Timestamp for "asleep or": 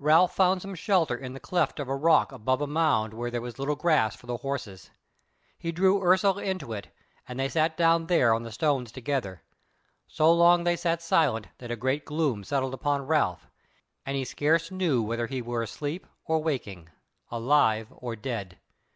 15.62-16.42